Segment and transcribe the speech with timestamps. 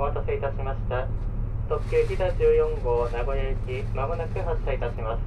[0.00, 1.06] お待たせいたしました。
[1.68, 5.20] 特急飛騨14号名古屋行きまもなく発車いたします。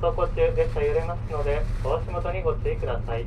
[0.00, 3.26] 走行中列車揺れますのでお足元にご注意ください。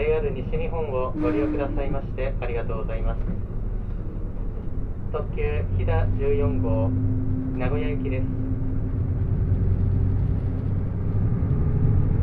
[0.00, 3.20] JR 西日本をご利用くださいましてありがとうございます。
[5.12, 5.42] 特急
[5.76, 8.24] 飛騨14号名古屋行きです。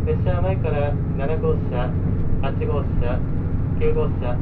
[0.09, 1.93] 列車は前から7号車
[2.49, 3.13] 8号車
[3.77, 4.33] 9号車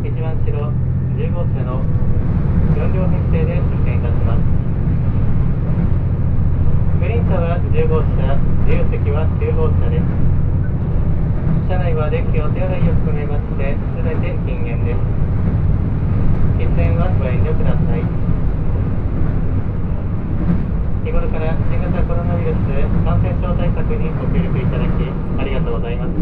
[0.00, 0.72] 一番後ろ
[1.12, 1.84] 10号車の
[2.72, 4.40] 4両編成で出展いたします。
[7.04, 8.32] グリーン車は10号車
[8.64, 10.45] 自由席は9号車です。
[11.68, 15.00] 車内はデッキお手洗いを含めまして全て禁煙です。
[16.58, 18.02] 喫煙はご遠慮ください。
[21.06, 22.66] 日頃から新型コロナウイルス
[23.06, 25.06] 感染症対策にご協力いただき
[25.38, 26.14] ありがとうございます。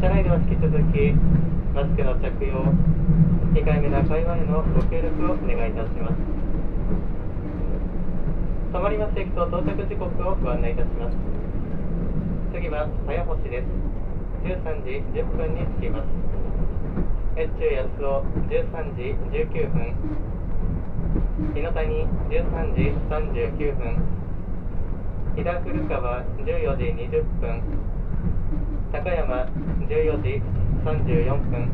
[0.00, 1.12] 車内では引き続き
[1.72, 2.64] マスクの着用
[3.56, 6.16] 控えめな会話へのご協力をお願いいたします。
[8.72, 11.35] 止まります駅と到着時刻をご案内いたします。
[12.56, 13.68] 次は早星です。
[14.40, 16.08] 13時10分に着きます。
[17.36, 19.92] 越中安尾13時19分。
[21.52, 24.00] 日野谷13時39分。
[25.36, 27.60] 飛騨古川14時20分。
[28.90, 29.44] 高山
[29.90, 30.40] 14時
[30.82, 31.68] 34分。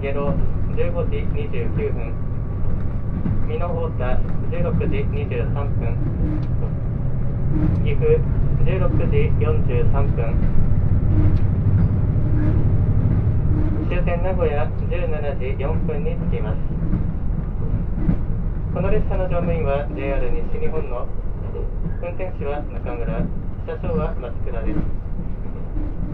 [0.00, 0.32] 下呂
[0.72, 2.08] 15時29分。
[3.46, 4.16] 美濃太田
[4.48, 5.92] 16時23分。
[7.84, 8.16] 岐阜
[8.60, 10.36] 16時43分。
[13.88, 16.58] 終点名古屋17時4分に着きます。
[18.74, 21.06] この列車の乗務員は JR 西日本の
[22.02, 23.22] 運転士は中村。
[23.64, 24.78] 車掌は松倉です。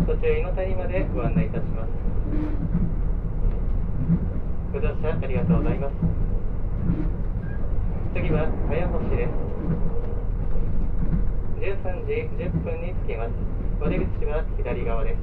[0.06, 1.88] 途中井の谷までご案内いたします。
[4.72, 5.94] ご乗車ありがとうございます。
[8.14, 10.07] 次は早星です。
[11.58, 12.12] 13時
[12.42, 13.30] 10分に着きます。
[13.80, 15.18] お出口は左側です。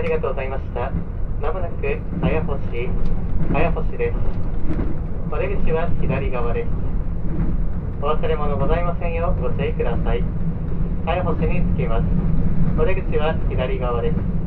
[0.00, 0.90] ありがとうございました。
[1.42, 1.76] まもなく
[2.22, 2.58] 綾星、
[3.52, 4.16] 綾星です。
[5.30, 6.68] お出口は左側です。
[8.00, 10.24] お忘れ物ございませんようご注意ください。
[11.04, 12.06] 綾星に着きます。
[12.80, 14.39] お出口は左側です。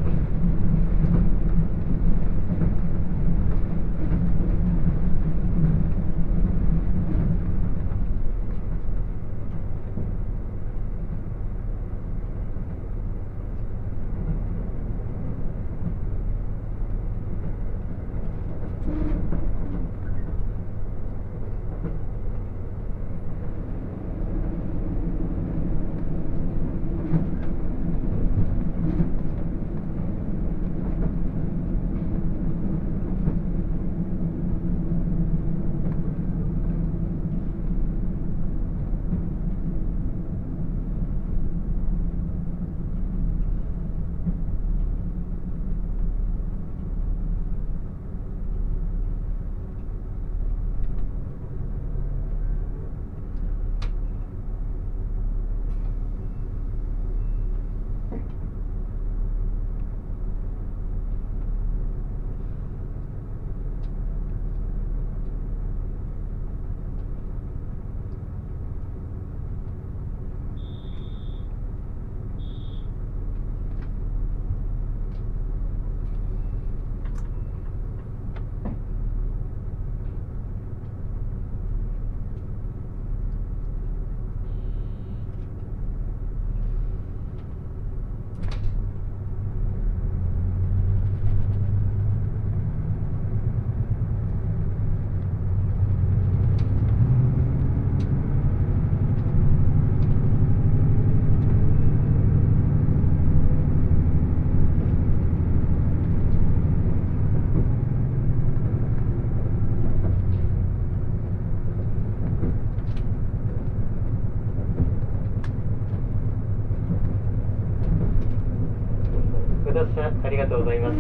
[119.83, 120.95] 乗車ありがとうございます。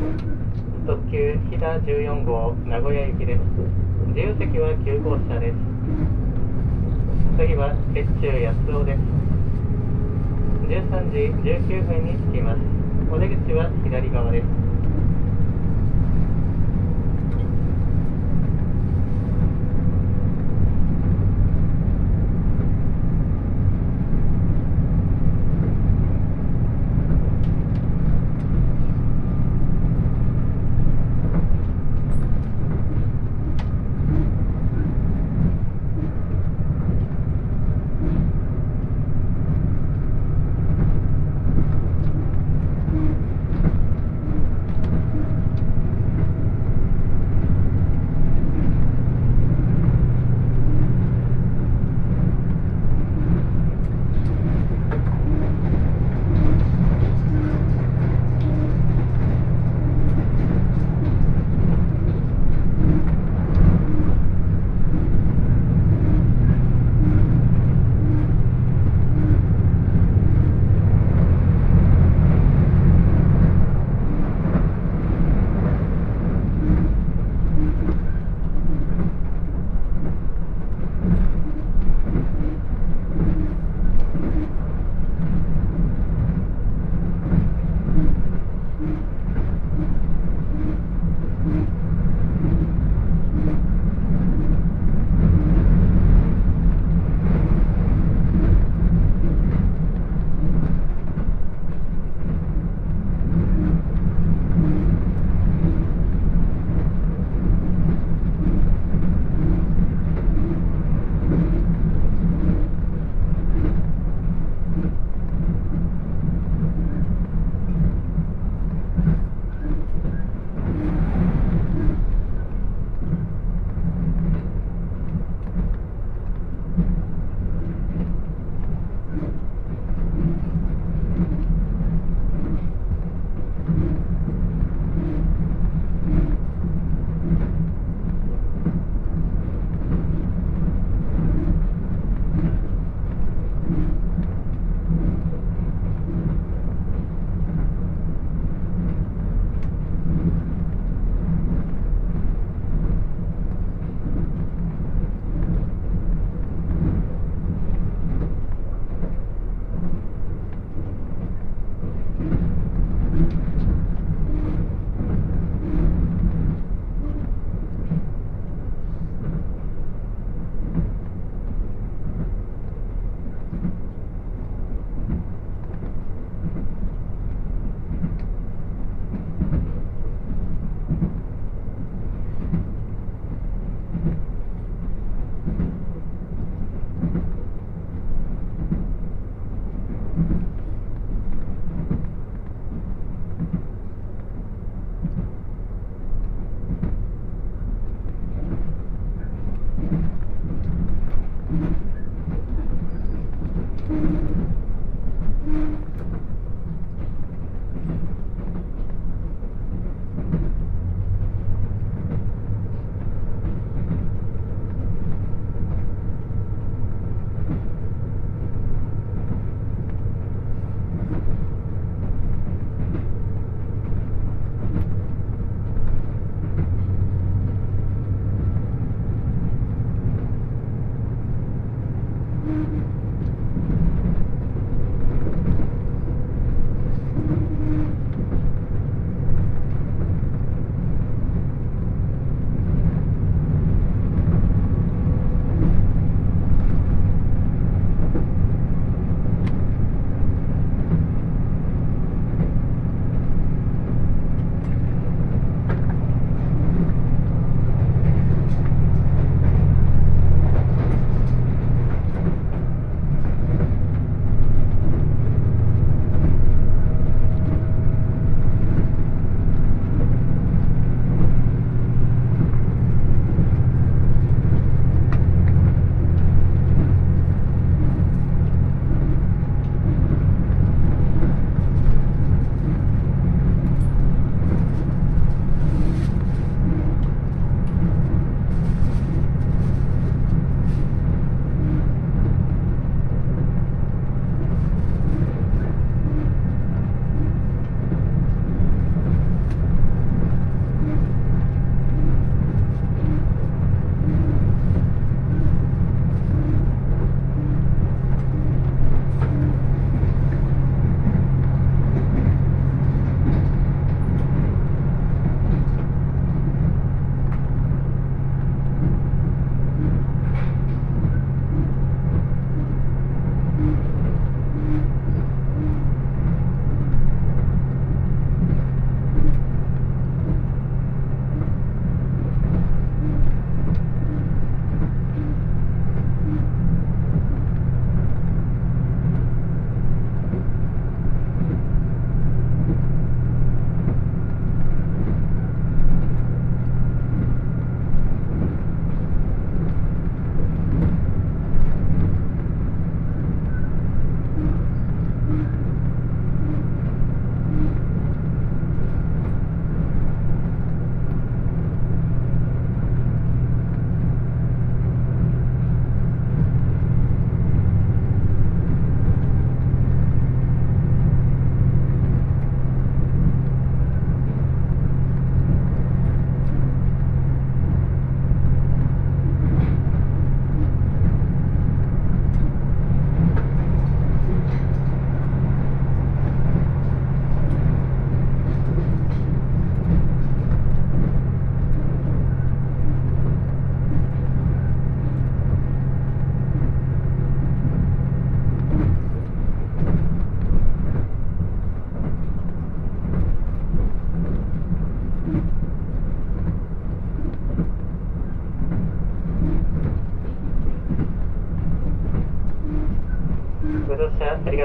[0.85, 3.39] 特急飛騨14号名古屋行きです。
[4.07, 5.57] 自由席は9号車です。
[7.39, 8.99] 次は越中安尾です。
[10.67, 12.59] 13時19分に着きます。
[13.09, 14.42] お出口は左側です。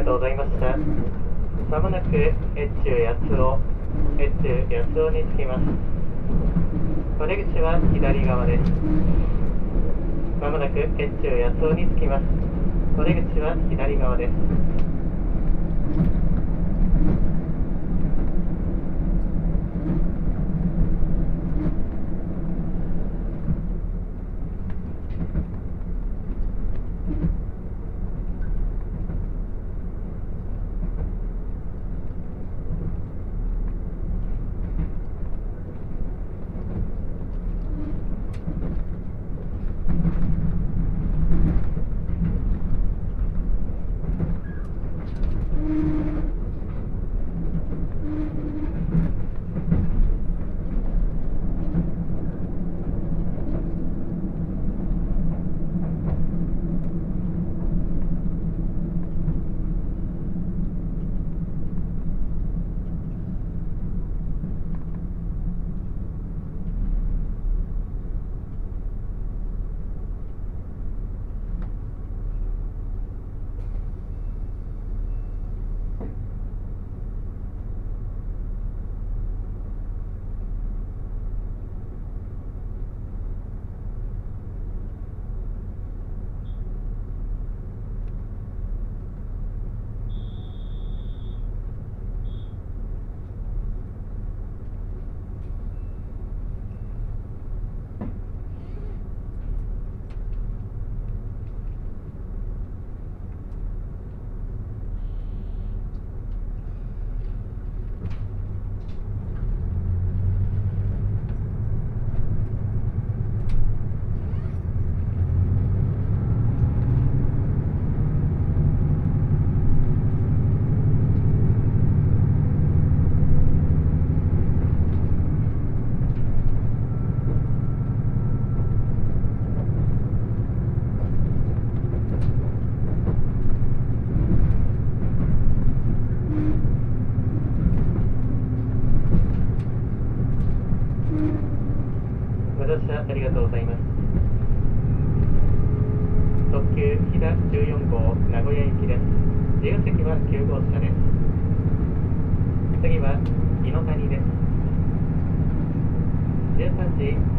[0.09, 0.75] とうございました。
[1.68, 3.61] まもなく越中八尾、
[4.18, 5.61] 越中八尾に着きます。
[7.21, 8.73] お出口は左側です。
[10.40, 12.25] まもなく越中八尾に着きます。
[12.99, 14.33] お出口は左側です。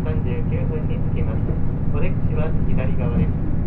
[0.03, 1.39] 39分に着きます
[1.93, 3.58] お出口は左側です。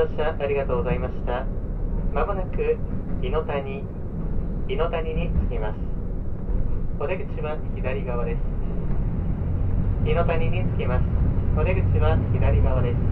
[0.00, 1.44] 乗車ありがとうございました。
[2.14, 2.78] まもなく、
[3.22, 3.84] 井の谷、
[4.66, 5.76] 井の谷に着きます。
[6.98, 8.38] お出口は左側です。
[10.08, 11.04] 井の谷に着きます。
[11.58, 13.09] お出口は左側です。